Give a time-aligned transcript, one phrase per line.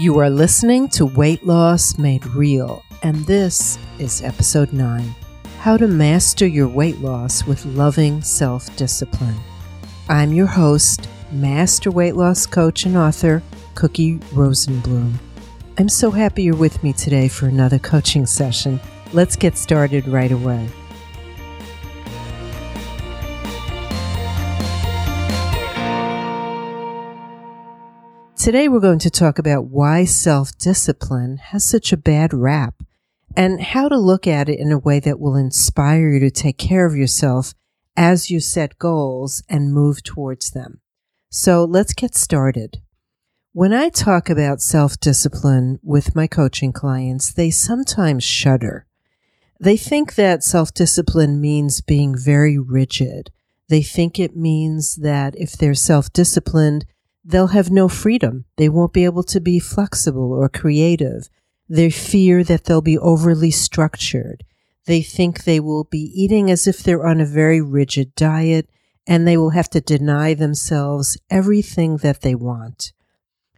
[0.00, 5.14] You are listening to Weight Loss Made Real, and this is episode 9
[5.58, 9.36] How to Master Your Weight Loss with Loving Self Discipline.
[10.08, 13.42] I'm your host, Master Weight Loss Coach and author,
[13.74, 15.12] Cookie Rosenblum.
[15.76, 18.80] I'm so happy you're with me today for another coaching session.
[19.12, 20.66] Let's get started right away.
[28.40, 32.82] Today, we're going to talk about why self discipline has such a bad rap
[33.36, 36.56] and how to look at it in a way that will inspire you to take
[36.56, 37.52] care of yourself
[37.98, 40.80] as you set goals and move towards them.
[41.28, 42.80] So let's get started.
[43.52, 48.86] When I talk about self discipline with my coaching clients, they sometimes shudder.
[49.60, 53.32] They think that self discipline means being very rigid.
[53.68, 56.86] They think it means that if they're self disciplined,
[57.24, 58.44] they'll have no freedom.
[58.56, 61.28] They won't be able to be flexible or creative.
[61.68, 64.44] They fear that they'll be overly structured.
[64.86, 68.68] They think they will be eating as if they're on a very rigid diet
[69.06, 72.92] and they will have to deny themselves everything that they want.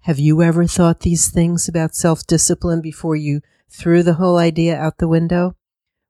[0.02, 4.76] Have you ever thought these things about self discipline before you threw the whole idea
[4.76, 5.56] out the window?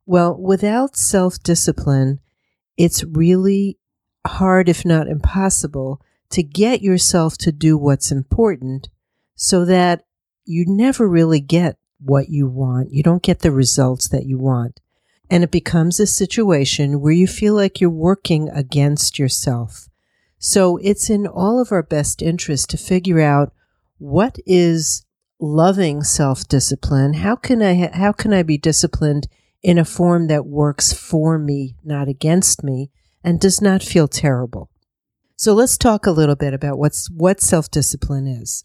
[0.06, 2.20] Well, without self discipline,
[2.76, 3.78] it's really
[4.26, 6.00] hard, if not impossible,
[6.32, 8.88] to get yourself to do what's important
[9.34, 10.04] so that
[10.44, 12.92] you never really get what you want.
[12.92, 14.80] You don't get the results that you want.
[15.30, 19.88] And it becomes a situation where you feel like you're working against yourself.
[20.38, 23.52] So it's in all of our best interest to figure out
[23.98, 25.06] what is
[25.40, 27.14] loving self-discipline.
[27.14, 29.28] How can I, how can I be disciplined
[29.62, 32.90] in a form that works for me, not against me,
[33.22, 34.71] and does not feel terrible?
[35.42, 38.62] So let's talk a little bit about what's what self-discipline is.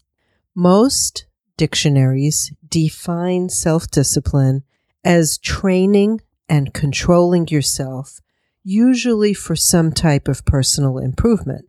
[0.54, 1.26] Most
[1.56, 4.62] dictionaries define self-discipline
[5.02, 8.20] as training and controlling yourself,
[8.62, 11.66] usually for some type of personal improvement.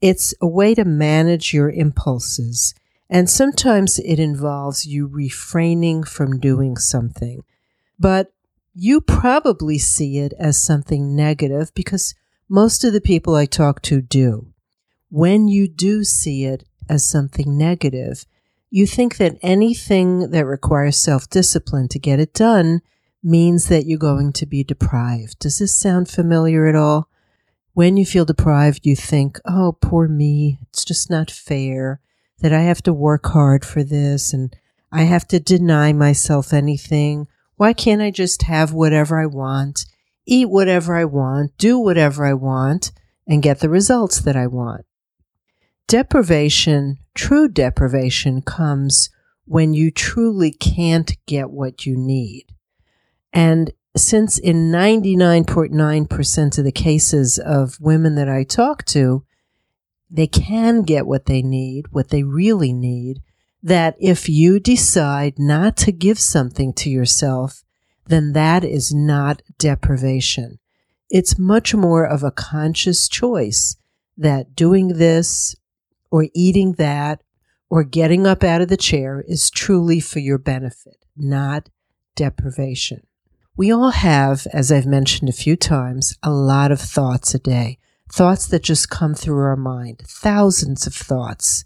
[0.00, 2.72] It's a way to manage your impulses,
[3.10, 7.42] and sometimes it involves you refraining from doing something.
[7.98, 8.32] But
[8.74, 12.14] you probably see it as something negative because
[12.48, 14.51] most of the people I talk to do
[15.12, 18.24] when you do see it as something negative,
[18.70, 22.80] you think that anything that requires self discipline to get it done
[23.22, 25.38] means that you're going to be deprived.
[25.38, 27.10] Does this sound familiar at all?
[27.74, 32.00] When you feel deprived, you think, oh, poor me, it's just not fair
[32.40, 34.56] that I have to work hard for this and
[34.90, 37.28] I have to deny myself anything.
[37.56, 39.84] Why can't I just have whatever I want,
[40.24, 42.92] eat whatever I want, do whatever I want,
[43.26, 44.86] and get the results that I want?
[45.88, 49.10] Deprivation, true deprivation, comes
[49.44, 52.46] when you truly can't get what you need.
[53.32, 59.24] And since in 99.9% of the cases of women that I talk to,
[60.10, 63.20] they can get what they need, what they really need,
[63.62, 67.64] that if you decide not to give something to yourself,
[68.06, 70.58] then that is not deprivation.
[71.10, 73.76] It's much more of a conscious choice
[74.16, 75.54] that doing this
[76.12, 77.22] or eating that
[77.70, 81.70] or getting up out of the chair is truly for your benefit, not
[82.14, 83.04] deprivation.
[83.56, 87.78] We all have, as I've mentioned a few times, a lot of thoughts a day,
[88.12, 91.64] thoughts that just come through our mind, thousands of thoughts.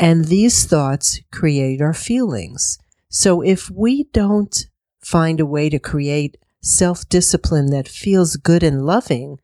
[0.00, 2.78] And these thoughts create our feelings.
[3.08, 4.66] So if we don't
[5.00, 9.38] find a way to create self discipline that feels good and loving,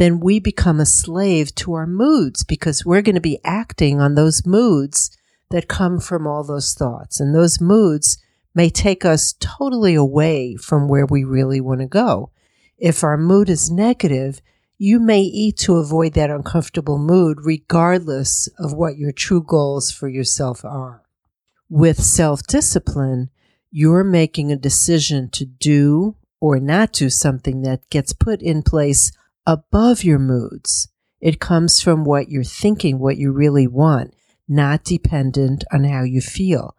[0.00, 4.14] then we become a slave to our moods because we're going to be acting on
[4.14, 5.14] those moods
[5.50, 7.20] that come from all those thoughts.
[7.20, 8.16] And those moods
[8.54, 12.30] may take us totally away from where we really want to go.
[12.78, 14.40] If our mood is negative,
[14.78, 20.08] you may eat to avoid that uncomfortable mood regardless of what your true goals for
[20.08, 21.02] yourself are.
[21.68, 23.28] With self discipline,
[23.70, 29.12] you're making a decision to do or not do something that gets put in place
[29.50, 30.86] above your moods.
[31.20, 34.14] It comes from what you're thinking, what you really want,
[34.46, 36.76] not dependent on how you feel.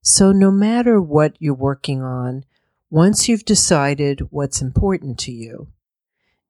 [0.00, 2.44] So, no matter what you're working on,
[2.88, 5.68] once you've decided what's important to you,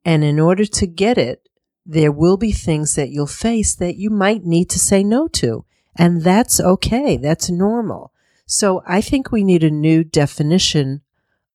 [0.04, 1.48] and in order to get it,
[1.84, 5.64] there will be things that you'll face that you might need to say no to.
[5.96, 7.16] And that's okay.
[7.16, 8.12] That's normal.
[8.46, 11.00] So I think we need a new definition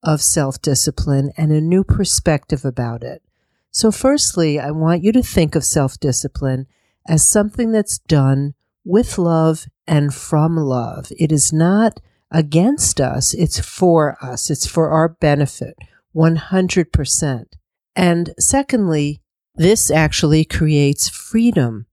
[0.04, 3.22] of self discipline and a new perspective about it.
[3.72, 6.68] So, firstly, I want you to think of self discipline
[7.08, 8.54] as something that's done
[8.84, 11.12] with love and from love.
[11.18, 15.78] It is not against us, it's for us, it's for our benefit,
[16.16, 17.46] 100%.
[17.96, 19.22] And secondly,
[19.56, 21.88] this actually creates freedom,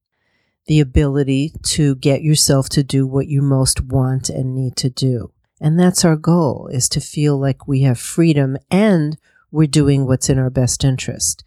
[0.67, 5.33] the ability to get yourself to do what you most want and need to do.
[5.61, 9.19] And that's our goal is to feel like we have freedom and
[9.51, 11.43] we're doing what's in our best interest.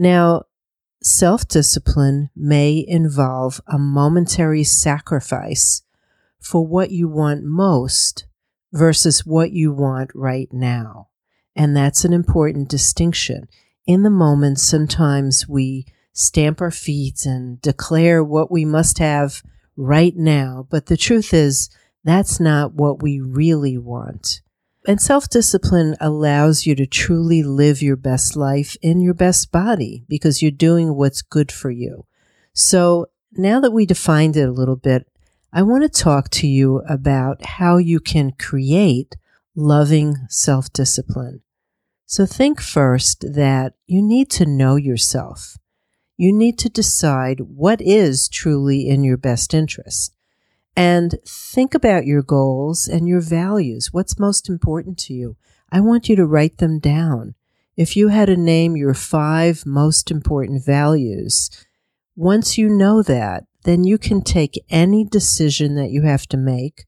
[0.00, 0.44] Now,
[1.02, 5.82] self discipline may involve a momentary sacrifice
[6.40, 8.24] for what you want most
[8.72, 11.08] versus what you want right now.
[11.54, 13.46] And that's an important distinction.
[13.86, 19.42] In the moment, sometimes we stamp our feet and declare what we must have
[19.76, 20.66] right now.
[20.70, 21.68] But the truth is,
[22.04, 24.40] that's not what we really want.
[24.90, 30.02] And self discipline allows you to truly live your best life in your best body
[30.08, 32.06] because you're doing what's good for you.
[32.54, 35.06] So now that we defined it a little bit,
[35.52, 39.14] I want to talk to you about how you can create
[39.54, 41.42] loving self discipline.
[42.06, 45.56] So think first that you need to know yourself.
[46.16, 50.16] You need to decide what is truly in your best interest
[50.76, 53.92] and think about your goals and your values.
[53.92, 55.36] What's most important to you?
[55.72, 57.34] I want you to write them down.
[57.76, 61.50] If you had to name your five most important values,
[62.16, 66.86] once you know that, then you can take any decision that you have to make,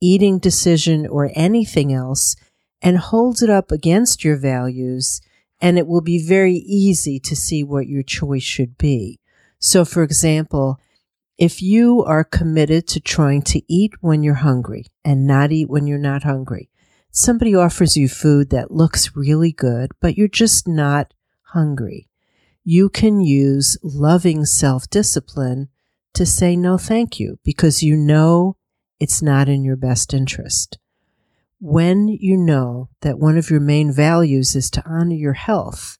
[0.00, 2.36] eating decision or anything else,
[2.80, 5.20] and hold it up against your values,
[5.60, 9.20] and it will be very easy to see what your choice should be.
[9.60, 10.80] So, for example,
[11.38, 15.86] if you are committed to trying to eat when you're hungry and not eat when
[15.86, 16.70] you're not hungry,
[17.10, 21.14] somebody offers you food that looks really good, but you're just not
[21.52, 22.08] hungry.
[22.64, 25.68] You can use loving self discipline
[26.14, 28.56] to say no thank you because you know
[29.00, 30.78] it's not in your best interest.
[31.58, 35.98] When you know that one of your main values is to honor your health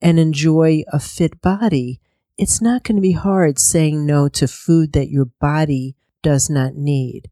[0.00, 2.00] and enjoy a fit body,
[2.38, 6.74] it's not going to be hard saying no to food that your body does not
[6.74, 7.30] need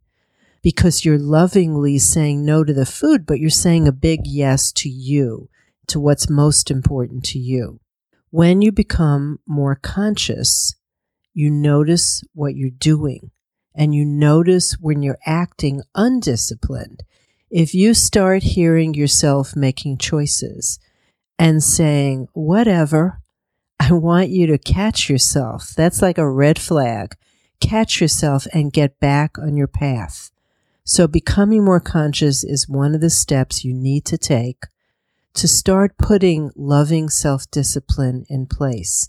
[0.63, 4.89] because you're lovingly saying no to the food, but you're saying a big yes to
[4.89, 5.49] you,
[5.87, 7.81] to what's most important to you.
[8.31, 10.75] When you become more conscious,
[11.33, 13.31] you notice what you're doing
[13.75, 17.03] and you notice when you're acting undisciplined.
[17.51, 20.79] If you start hearing yourself making choices
[21.39, 23.23] and saying, whatever,
[23.81, 25.71] I want you to catch yourself.
[25.75, 27.17] That's like a red flag.
[27.61, 30.31] Catch yourself and get back on your path.
[30.85, 34.67] So becoming more conscious is one of the steps you need to take
[35.33, 39.09] to start putting loving self discipline in place.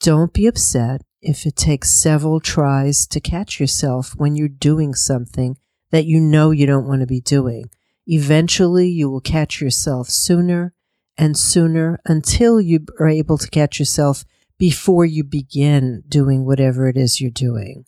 [0.00, 5.56] Don't be upset if it takes several tries to catch yourself when you're doing something
[5.92, 7.70] that you know you don't want to be doing.
[8.08, 10.74] Eventually, you will catch yourself sooner
[11.20, 14.24] and sooner until you are able to catch yourself
[14.56, 17.84] before you begin doing whatever it is you're doing.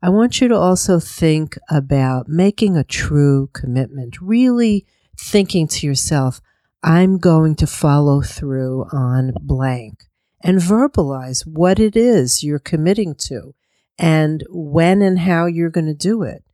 [0.00, 4.86] I want you to also think about making a true commitment, really
[5.18, 6.40] thinking to yourself,
[6.80, 10.04] I'm going to follow through on blank
[10.40, 13.52] and verbalize what it is you're committing to
[13.98, 16.44] and when and how you're going to do it.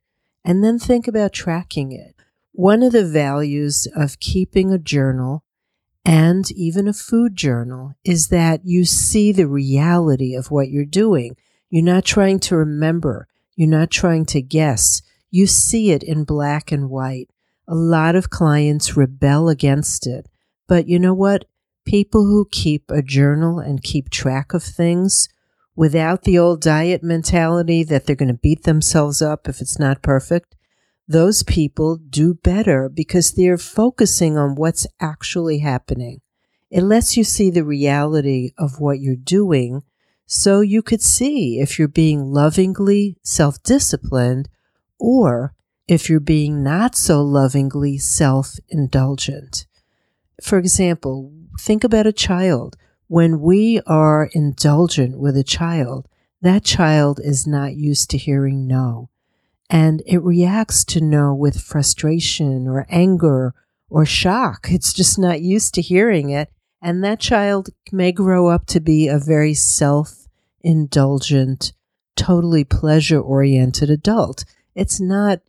[0.43, 2.15] And then think about tracking it.
[2.53, 5.43] One of the values of keeping a journal
[6.07, 11.35] and even a food journal is that you see the reality of what you're doing.
[11.69, 13.27] You're not trying to remember.
[13.57, 15.01] You're not trying to guess.
[15.31, 17.29] You see it in black and white.
[17.67, 20.29] A lot of clients rebel against it.
[20.65, 21.43] But you know what?
[21.85, 25.27] People who keep a journal and keep track of things
[25.75, 30.01] without the old diet mentality that they're going to beat themselves up if it's not
[30.01, 30.55] perfect,
[31.07, 36.21] those people do better because they're focusing on what's actually happening.
[36.69, 39.83] It lets you see the reality of what you're doing
[40.25, 44.49] so you could see if you're being lovingly self disciplined
[44.99, 45.53] or
[45.87, 49.65] if you're being not so lovingly self indulgent.
[50.43, 52.75] For example, think about a child.
[53.07, 56.09] When we are indulgent with a child,
[56.41, 59.09] that child is not used to hearing no
[59.69, 63.53] and it reacts to no with frustration or anger
[63.89, 64.67] or shock.
[64.71, 66.49] It's just not used to hearing it.
[66.81, 70.27] And that child may grow up to be a very self
[70.61, 71.73] indulgent,
[72.15, 74.45] totally pleasure oriented adult.
[74.75, 75.39] It's not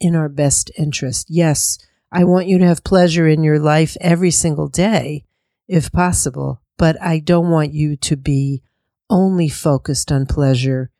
[0.00, 1.26] in our best interest.
[1.28, 1.78] Yes,
[2.12, 5.24] I want you to have pleasure in your life every single day,
[5.66, 8.62] if possible, but I don't want you to be
[9.10, 10.90] only focused on pleasure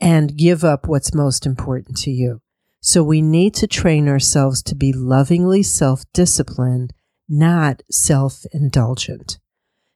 [0.00, 2.40] and give up what's most important to you.
[2.80, 6.92] So we need to train ourselves to be lovingly self disciplined,
[7.28, 9.38] not self indulgent.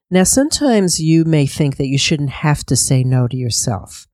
[0.09, 4.07] Now, sometimes you may think that you shouldn't have to say no to yourself.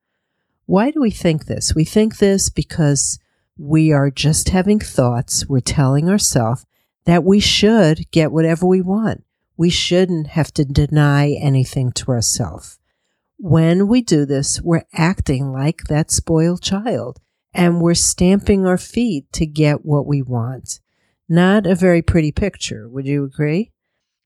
[0.67, 1.73] Why do we think this?
[1.73, 3.17] We think this because
[3.57, 5.47] we are just having thoughts.
[5.47, 6.65] We're telling ourselves
[7.05, 9.23] that we should get whatever we want.
[9.55, 12.77] We shouldn't have to deny anything to ourselves.
[13.39, 17.19] When we do this, we're acting like that spoiled child
[17.53, 20.79] and we're stamping our feet to get what we want.
[21.29, 22.89] Not a very pretty picture.
[22.89, 23.71] Would you agree?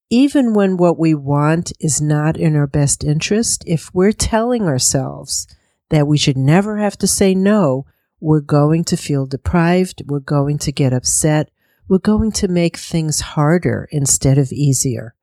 [0.10, 5.48] Even when what we want is not in our best interest, if we're telling ourselves
[5.89, 7.86] that we should never have to say no,
[8.22, 10.03] we're going to feel deprived.
[10.06, 11.50] We're going to get upset.
[11.89, 15.15] We're going to make things harder instead of easier.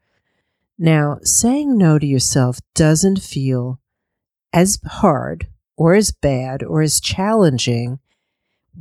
[0.79, 3.81] Now, saying no to yourself doesn't feel
[4.53, 7.99] as hard or as bad or as challenging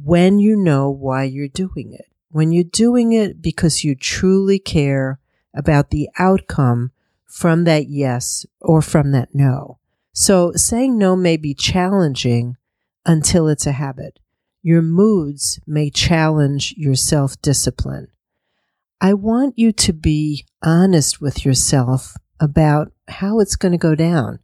[0.03, 2.05] when you know why you're doing it.
[2.29, 5.19] When you're doing it because you truly care
[5.55, 6.91] about the outcome
[7.25, 9.79] from that yes or from that no.
[10.13, 12.57] So saying no may be challenging
[13.05, 14.19] until it's a habit.
[14.61, 18.09] Your moods may challenge your self discipline.
[18.99, 24.39] I want you to be honest with yourself about how it's going to go down.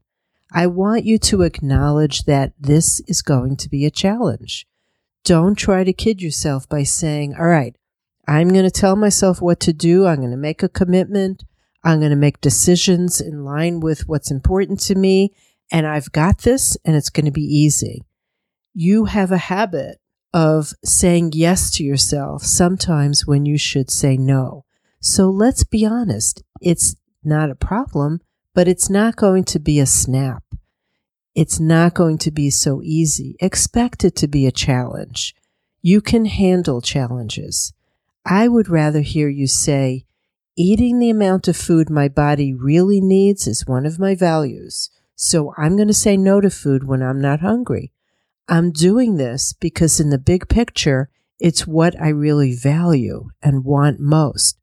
[0.51, 4.67] I want you to acknowledge that this is going to be a challenge.
[5.23, 7.75] Don't try to kid yourself by saying, All right,
[8.27, 10.05] I'm going to tell myself what to do.
[10.05, 11.43] I'm going to make a commitment.
[11.83, 15.33] I'm going to make decisions in line with what's important to me.
[15.71, 18.03] And I've got this and it's going to be easy
[18.73, 19.99] you have a habit
[20.33, 24.65] of saying yes to yourself sometimes when you should say no.
[24.99, 26.43] So let's be honest.
[26.61, 28.21] It's not a problem,
[28.53, 30.43] but it's not going to be a snap.
[31.35, 33.35] It's not going to be so easy.
[33.39, 35.35] Expect it to be a challenge.
[35.81, 37.73] You can handle challenges.
[38.25, 40.05] I would rather hear you say,
[40.55, 44.89] eating the amount of food my body really needs is one of my values.
[45.15, 47.92] So I'm going to say no to food when I'm not hungry.
[48.47, 51.09] I'm doing this because in the big picture,
[51.39, 54.57] it's what I really value and want most.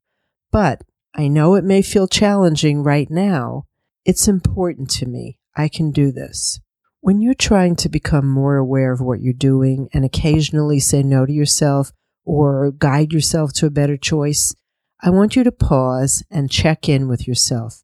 [0.51, 0.83] But
[1.15, 3.65] I know it may feel challenging right now.
[4.05, 5.39] It's important to me.
[5.55, 6.59] I can do this.
[7.01, 11.25] When you're trying to become more aware of what you're doing and occasionally say no
[11.25, 11.91] to yourself
[12.23, 14.53] or guide yourself to a better choice,
[15.01, 17.81] I want you to pause and check in with yourself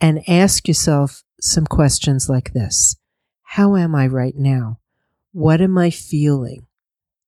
[0.00, 2.96] and ask yourself some questions like this
[3.42, 4.78] How am I right now?
[5.38, 6.66] What am I feeling?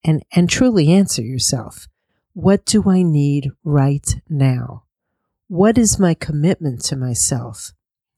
[0.02, 1.87] And, and truly answer yourself.
[2.33, 4.83] What do I need right now?
[5.47, 7.71] What is my commitment to myself?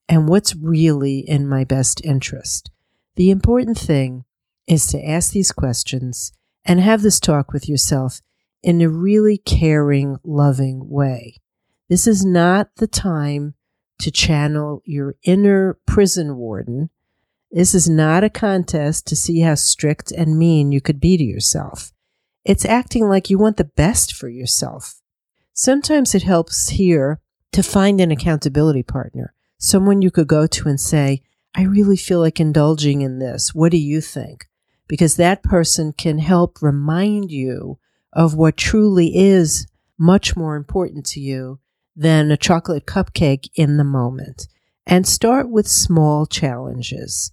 [0.09, 2.71] And what's really in my best interest?
[3.17, 4.25] The important thing
[4.67, 6.33] is to ask these questions
[6.65, 8.23] and have this talk with yourself
[8.63, 11.37] in a really caring, loving way.
[11.91, 13.57] This is not the time
[13.99, 16.89] to channel your inner prison warden
[17.53, 21.23] this is not a contest to see how strict and mean you could be to
[21.23, 21.93] yourself.
[22.45, 25.01] It's acting like you want the best for yourself.
[25.53, 27.21] Sometimes it helps here
[27.53, 31.23] to find an accountability partner, someone you could go to and say,
[31.55, 33.55] I really feel like indulging in this.
[33.55, 34.49] What do you think?
[34.89, 37.79] Because that person can help remind you
[38.15, 39.67] of what truly is
[39.99, 41.61] much more important to you
[41.95, 44.49] than a chocolate cupcake in the moment.
[44.87, 47.31] And start with small challenges.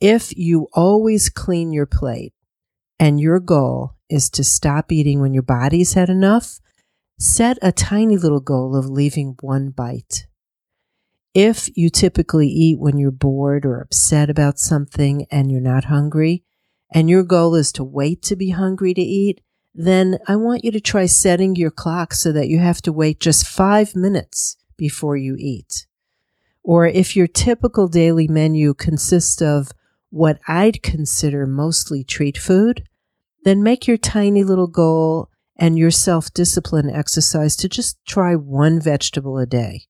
[0.00, 2.32] If you always clean your plate
[3.00, 6.60] and your goal is to stop eating when your body's had enough,
[7.18, 10.28] set a tiny little goal of leaving one bite.
[11.34, 16.44] If you typically eat when you're bored or upset about something and you're not hungry,
[16.92, 19.40] and your goal is to wait to be hungry to eat,
[19.74, 23.20] then I want you to try setting your clock so that you have to wait
[23.20, 25.86] just five minutes before you eat.
[26.62, 29.70] Or if your typical daily menu consists of
[30.10, 32.84] what I'd consider mostly treat food,
[33.44, 38.80] then make your tiny little goal and your self discipline exercise to just try one
[38.80, 39.82] vegetable a day.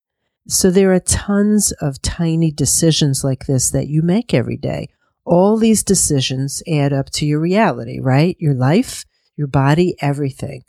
[0.48, 4.88] So there are tons of tiny decisions like this that you make every day.
[5.24, 8.34] All these decisions add up to your reality, right?
[8.40, 9.04] Your life,
[9.36, 10.64] your body, everything.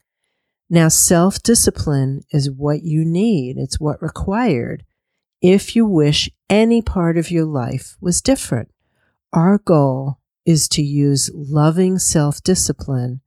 [0.70, 3.58] Now, self discipline is what you need.
[3.58, 4.84] It's what required
[5.42, 8.70] if you wish any part of your life was different.
[9.34, 13.22] Our goal is to use loving self discipline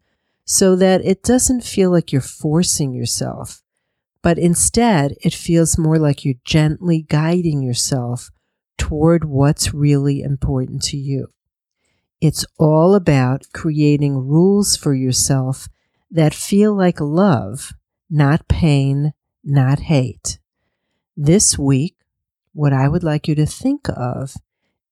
[0.44, 3.62] so that it doesn't feel like you're forcing yourself,
[4.22, 8.30] but instead it feels more like you're gently guiding yourself
[8.76, 11.28] toward what's really important to you.
[12.20, 15.68] It's all about creating rules for yourself
[16.10, 17.72] that feel like love,
[18.10, 19.12] not pain,
[19.44, 20.38] not hate.
[21.16, 21.96] This week,
[22.52, 24.34] what I would like you to think of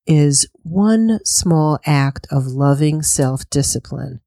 [0.06, 4.20] is one small act of loving self discipline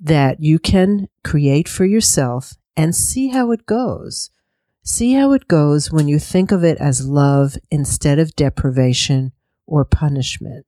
[0.00, 4.30] that you can create for yourself and see how it goes.
[4.82, 9.32] See how it goes when you think of it as love instead of deprivation
[9.66, 10.66] or punishment.